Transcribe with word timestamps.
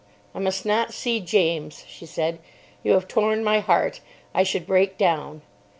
'I 0.33 0.39
must 0.39 0.65
not 0.65 0.95
see 0.95 1.19
James,' 1.19 1.85
she 1.87 2.07
said. 2.07 2.39
'You 2.81 2.93
have 2.93 3.07
torn 3.07 3.43
my 3.43 3.59
heart. 3.59 3.99
I 4.33 4.41
should 4.41 4.65
break 4.65 4.97
down. 4.97 5.43